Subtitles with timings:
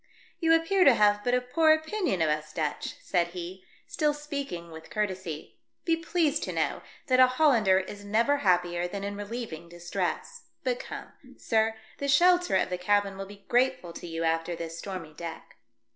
[0.41, 4.71] "You appear to have but a poor opinion of us Dutch," said he, still speaking
[4.71, 9.69] with courtesy; "be pleased to know that a Hollander is never happier than in relieving
[9.69, 10.47] distress.
[10.63, 14.79] But come, sir, the shelter of the cabin will be grateful to you after this
[14.79, 15.57] stormy deck."